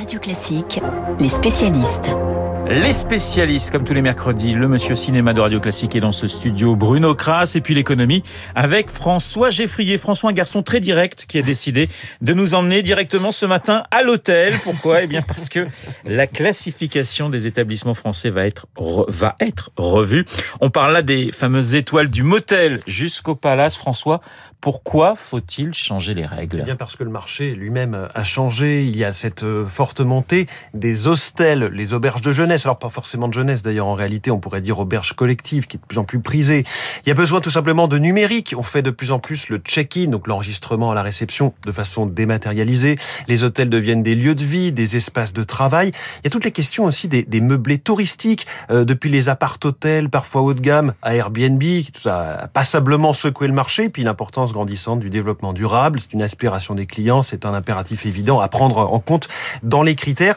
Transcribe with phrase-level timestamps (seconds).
[0.00, 0.80] Radio Classique,
[1.18, 2.10] les spécialistes.
[2.70, 6.26] Les spécialistes, comme tous les mercredis, le monsieur cinéma de Radio Classique est dans ce
[6.26, 8.22] studio, Bruno Kras, et puis l'économie
[8.54, 9.98] avec François Geffrier.
[9.98, 11.90] François, un garçon très direct qui a décidé
[12.22, 14.54] de nous emmener directement ce matin à l'hôtel.
[14.62, 15.02] Pourquoi?
[15.02, 15.66] Eh bien parce que
[16.06, 20.24] la classification des établissements français va être, va être revue.
[20.60, 23.76] On parle là des fameuses étoiles du motel jusqu'au palace.
[23.76, 24.20] François,
[24.60, 28.84] pourquoi faut-il changer les règles eh Bien parce que le marché lui-même a changé.
[28.84, 32.66] Il y a cette euh, forte montée des hostels, les auberges de jeunesse.
[32.66, 33.88] Alors pas forcément de jeunesse d'ailleurs.
[33.88, 36.64] En réalité, on pourrait dire auberge collective, qui est de plus en plus prisée.
[37.04, 38.54] Il y a besoin tout simplement de numérique.
[38.56, 42.06] On fait de plus en plus le check-in, donc l'enregistrement à la réception, de façon
[42.06, 42.96] dématérialisée.
[43.28, 45.90] Les hôtels deviennent des lieux de vie, des espaces de travail.
[46.18, 50.10] Il y a toutes les questions aussi des, des meublés touristiques, euh, depuis les appart-hôtels,
[50.10, 51.60] parfois haut de gamme, à Airbnb.
[51.60, 53.88] Tout ça a passablement secoué le marché.
[53.88, 56.00] Puis l'importance grandissante du développement durable.
[56.00, 59.28] C'est une aspiration des clients, c'est un impératif évident à prendre en compte
[59.62, 60.36] dans les critères.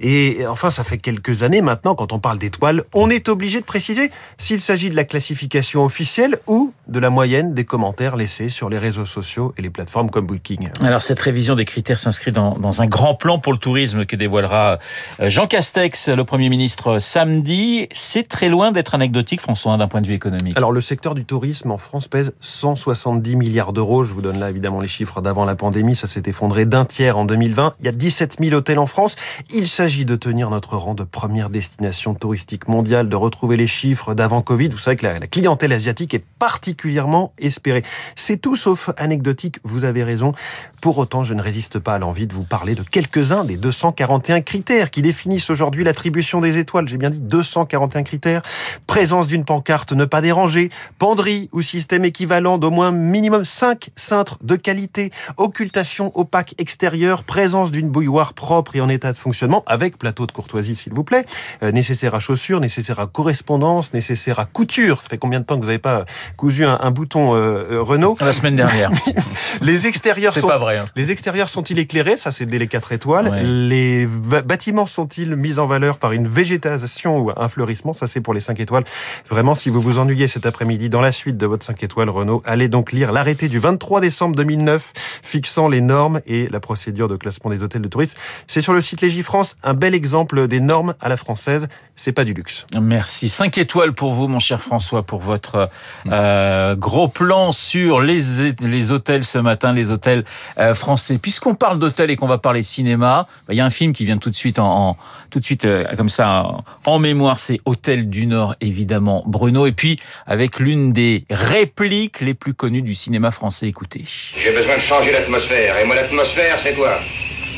[0.00, 3.64] Et enfin, ça fait quelques années maintenant, quand on parle d'étoiles, on est obligé de
[3.64, 8.68] préciser s'il s'agit de la classification officielle ou de la moyenne des commentaires laissés sur
[8.68, 10.70] les réseaux sociaux et les plateformes comme Booking.
[10.82, 14.16] Alors cette révision des critères s'inscrit dans, dans un grand plan pour le tourisme que
[14.16, 14.78] dévoilera
[15.20, 17.88] euh, Jean Castex, le Premier ministre, samedi.
[17.92, 20.56] C'est très loin d'être anecdotique, François, d'un point de vue économique.
[20.56, 24.04] Alors le secteur du tourisme en France pèse 170 milliards d'euros.
[24.04, 25.96] Je vous donne là évidemment les chiffres d'avant la pandémie.
[25.96, 27.72] Ça s'est effondré d'un tiers en 2020.
[27.80, 29.16] Il y a 17 000 hôtels en France.
[29.52, 34.14] Il s'agit de tenir notre rang de première destination touristique mondiale, de retrouver les chiffres
[34.14, 34.68] d'avant Covid.
[34.68, 37.82] Vous savez que la, la clientèle asiatique est particulièrement espérée.
[38.16, 40.32] C'est tout sauf anecdotique, vous avez raison.
[40.80, 44.42] Pour autant, je ne résiste pas à l'envie de vous parler de quelques-uns des 241
[44.42, 46.88] critères qui définissent aujourd'hui l'attribution des étoiles.
[46.88, 48.42] J'ai bien dit 241 critères.
[48.86, 54.38] Présence d'une pancarte ne pas déranger, penderie ou système équivalent d'au moins minimum 5 cintres
[54.42, 59.98] de qualité, occultation opaque extérieure, présence d'une bouilloire propre et en état de fonctionnement, avec
[59.98, 61.24] plateau de courtoisie s'il vous plaît,
[61.62, 64.98] euh, nécessaire à chaussures, nécessaire à correspondance, nécessaire à couture.
[65.02, 66.04] Ça fait combien de temps que vous n'avez pas
[66.36, 68.90] cousu un, un bouton euh, euh, Renault La semaine dernière.
[69.62, 70.78] les extérieurs C'est sont pas vrai.
[70.78, 70.84] hein.
[70.96, 72.16] les extérieurs sont-ils éclairés?
[72.16, 73.28] Ça, c'est dès les 4 étoiles.
[73.28, 73.42] Ouais.
[73.42, 77.92] Les bâtiments sont-ils mis en valeur par une végétation ou un fleurissement?
[77.92, 78.84] Ça, c'est pour les 5 étoiles.
[79.28, 82.42] Vraiment, si vous vous ennuyez cet après-midi dans la suite de votre 5 étoiles Renault,
[82.44, 87.16] allez donc lire l'arrêté du 23 décembre 2009 fixant les normes et la procédure de
[87.16, 88.16] classement des hôtels de tourisme.
[88.46, 91.68] C'est sur le site Légifrance, un bel exemple des normes à la française.
[91.94, 92.64] C'est pas du luxe.
[92.80, 93.28] Merci.
[93.28, 95.68] 5 étoiles pour vous, mon cher François, pour votre
[96.06, 98.22] euh, gros plan sur les,
[98.60, 100.24] les hôtels ce matin, les hôtels
[100.58, 101.18] euh, français.
[101.18, 104.06] Puisqu'on parle d'hôtels et qu'on va parler cinéma, bah, il y a un film qui
[104.06, 104.96] vient tout de suite en, en-
[105.30, 109.66] tout de suite euh, comme ça en, en mémoire, c'est Hôtel du Nord, évidemment, Bruno.
[109.66, 113.68] Et puis avec l'une des répliques les plus connues du cinéma français.
[113.68, 114.04] Écoutez.
[114.36, 115.78] J'ai besoin de changer l'atmosphère.
[115.78, 116.98] Et moi, l'atmosphère, c'est toi.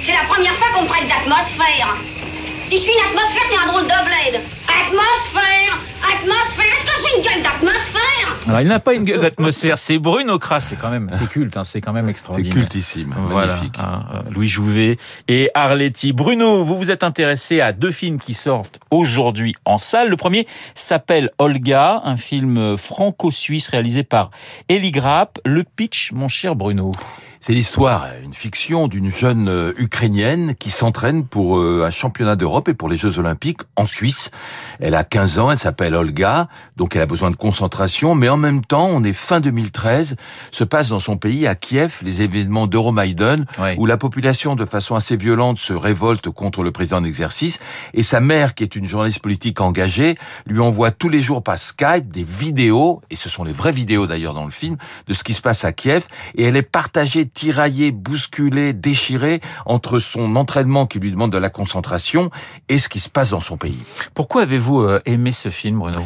[0.03, 1.97] C'est la première fois qu'on me traite d'atmosphère.
[2.69, 4.41] Si je suis une atmosphère, t'es un drôle de bled.
[4.71, 8.01] Atmosphère Atmosphère Est-ce que j'ai une gueule d'atmosphère?
[8.49, 11.57] Alors il n'a pas une gueule d'atmosphère, c'est Bruno Kras, c'est quand même, c'est culte,
[11.57, 12.53] hein, c'est quand même C'est extraordinaire.
[12.53, 13.77] cultissime, Voilà, magnifique.
[13.79, 14.99] hein, euh, Louis Jouvet
[15.29, 16.13] et Arletty.
[16.13, 20.09] Bruno, vous vous êtes intéressé à deux films qui sortent aujourd'hui en salle.
[20.09, 24.31] Le premier s'appelle Olga, un film franco-suisse réalisé par
[24.69, 25.39] Eli Grapp.
[25.45, 26.93] Le pitch, mon cher Bruno?
[27.43, 32.69] C'est l'histoire, une fiction d'une jeune euh, Ukrainienne qui s'entraîne pour euh, un championnat d'Europe
[32.69, 34.31] et pour les Jeux Olympiques en Suisse.
[34.81, 38.37] Elle a 15 ans, elle s'appelle Olga, donc elle a besoin de concentration, mais en
[38.37, 40.17] même temps, on est fin 2013,
[40.53, 43.75] se passe dans son pays, à Kiev, les événements d'Euromaïdan, Ouais.
[43.79, 47.59] où la population, de façon assez violente, se révolte contre le président d'exercice,
[47.95, 50.17] et sa mère, qui est une journaliste politique engagée,
[50.47, 54.07] lui envoie tous les jours par Skype des vidéos, et ce sont les vraies vidéos
[54.07, 56.07] d'ailleurs dans le film, de ce qui se passe à Kiev,
[56.37, 61.51] et elle est partagée, tiraillée, bousculée, déchirée entre son entraînement qui lui demande de la
[61.51, 62.31] concentration
[62.69, 63.79] et ce qui se passe dans son pays.
[64.15, 66.01] Pourquoi avez-vous euh, aimé ce film, Bruno?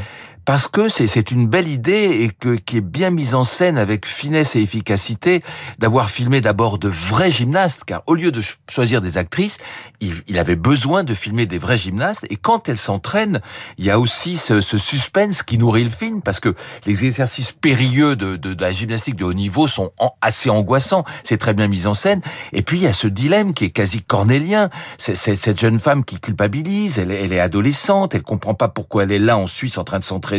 [0.45, 4.05] Parce que c'est une belle idée et que qui est bien mise en scène avec
[4.05, 5.43] finesse et efficacité
[5.79, 9.57] d'avoir filmé d'abord de vrais gymnastes car au lieu de ch- choisir des actrices,
[10.01, 12.27] il, il avait besoin de filmer des vrais gymnastes.
[12.29, 13.41] Et quand elles s'entraînent,
[13.79, 16.55] il y a aussi ce, ce suspense qui nourrit le film parce que
[16.85, 21.39] les exercices périlleux de, de, de la gymnastique de haut niveau sont assez angoissants, c'est
[21.39, 22.21] très bien mis en scène.
[22.53, 24.69] Et puis il y a ce dilemme qui est quasi cornélien,
[24.99, 29.13] c'est cette jeune femme qui culpabilise, elle, elle est adolescente, elle comprend pas pourquoi elle
[29.13, 30.34] est là en Suisse en train de s'entraîner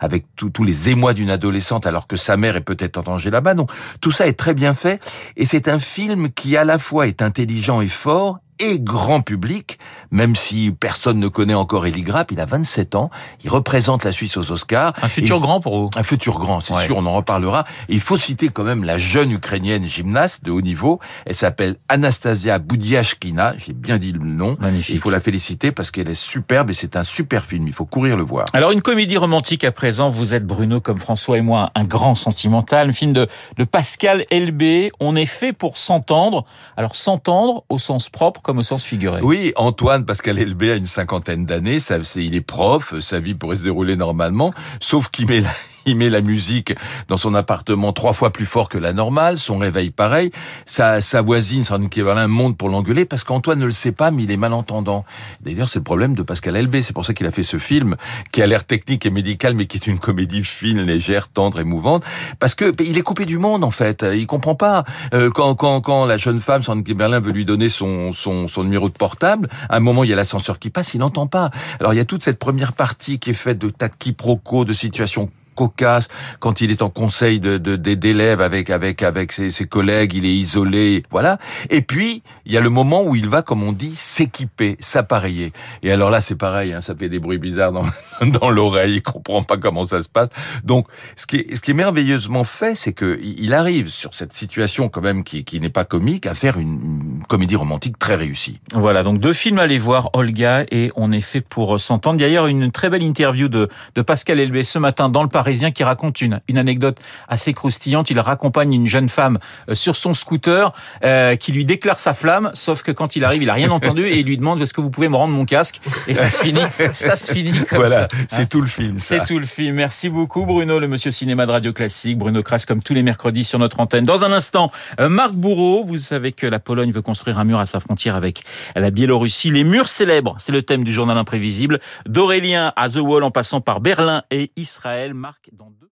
[0.00, 3.54] avec tous les émois d'une adolescente alors que sa mère est peut-être en danger là-bas.
[3.54, 5.02] Donc tout ça est très bien fait
[5.36, 9.78] et c'est un film qui à la fois est intelligent et fort et grand public,
[10.10, 13.10] même si personne ne connaît encore Eli Grapp, il a 27 ans,
[13.44, 14.92] il représente la Suisse aux Oscars.
[15.02, 15.90] Un futur grand pour vous.
[15.96, 16.84] un futur grand, c'est Ouais.
[16.84, 17.64] sûr, on en reparlera.
[17.88, 21.00] Et il faut citer quand même la jeune ukrainienne gymnaste de haut niveau.
[21.26, 23.54] Elle s'appelle Anastasia Boudiashkina.
[23.58, 24.56] J'ai bien dit le nom.
[24.60, 24.94] Magnifique.
[24.94, 27.66] Il faut la féliciter parce qu'elle est superbe et c'est un super film.
[27.66, 28.46] Il faut courir le voir.
[28.52, 32.14] Alors une comédie romantique à présent, vous êtes Bruno comme François et moi, un grand
[32.14, 33.26] sentimental, un film de,
[33.56, 36.44] de Pascal Elbé, on est fait pour s'entendre.
[36.76, 39.20] Alors s'entendre au sens propre au sens figuré.
[39.22, 41.78] Oui, Antoine Pascal Elbé a une cinquantaine d'années.
[42.16, 42.98] Il est prof.
[43.00, 45.50] Sa vie pourrait se dérouler normalement, sauf qu'il met la,
[45.86, 46.74] il met la musique
[47.08, 49.38] dans son appartement trois fois plus fort que la normale.
[49.38, 50.32] Son réveil pareil.
[50.66, 54.24] Sa, sa voisine, son équivalent, monte pour l'engueuler parce qu'Antoine ne le sait pas, mais
[54.24, 55.04] il est malentendant.
[55.40, 56.82] D'ailleurs, c'est le problème de Pascal Elbé.
[56.82, 57.96] C'est pour ça qu'il a fait ce film
[58.32, 62.04] qui a l'air technique et médical, mais qui est une comédie fine, légère, tendre, émouvante.
[62.40, 64.04] Parce que il est coupé du monde en fait.
[64.14, 64.84] Il comprend pas
[65.14, 68.64] Euh, quand quand quand la jeune femme, Sandra Berlin, veut lui donner son son son
[68.64, 69.48] numéro de portable.
[69.68, 71.50] À un moment, il y a l'ascenseur qui passe, il n'entend pas.
[71.80, 74.64] Alors il y a toute cette première partie qui est faite de tas de quiproquos,
[74.64, 76.08] de situations cocasse
[76.38, 80.34] quand il est en conseil de de- d'élèves avec avec avec ses, collègues, il est
[80.34, 81.38] isolé, voilà.
[81.70, 85.52] Et puis il y a le moment où il va, comme on dit, s'équiper, s'appareiller.
[85.82, 87.84] Et alors là, c'est pareil, hein, ça fait des bruits bizarres dans
[88.40, 90.28] dans l'oreille, il comprend pas comment ça se passe.
[90.62, 90.86] Donc
[91.16, 94.88] ce qui est ce qui est merveilleusement fait, c'est que il arrive sur cette situation
[94.88, 98.60] quand même qui qui n'est pas comique à faire une, comédie romantique très réussie.
[98.74, 102.18] Voilà, donc deux films à aller voir, Olga et On est fait pour s'entendre.
[102.18, 105.84] D'ailleurs, une très belle interview de, de Pascal Elbé ce matin dans Le Parisien qui
[105.84, 106.98] raconte une, une anecdote
[107.28, 108.10] assez croustillante.
[108.10, 109.38] Il raccompagne une jeune femme
[109.70, 110.72] euh, sur son scooter
[111.04, 114.04] euh, qui lui déclare sa flamme, sauf que quand il arrive, il a rien entendu
[114.08, 115.80] et il lui demande est-ce que vous pouvez me rendre mon casque?
[116.08, 116.62] Et ça se finit,
[116.92, 118.18] ça se finit comme Voilà, ça.
[118.28, 118.96] c'est tout le film.
[118.98, 119.76] C'est tout le film.
[119.76, 122.18] Merci beaucoup Bruno, le monsieur cinéma de Radio Classique.
[122.18, 124.04] Bruno Kras comme tous les mercredis sur notre antenne.
[124.04, 127.60] Dans un instant, euh, Marc Bourreau, vous savez que la Pologne veut construire un mur
[127.60, 128.42] à sa frontière avec
[128.74, 129.52] la Biélorussie.
[129.52, 131.78] Les murs célèbres, c'est le thème du journal imprévisible.
[132.04, 135.14] D'Aurélien à The Wall en passant par Berlin et Israël.
[135.14, 135.90] Marc dans deux...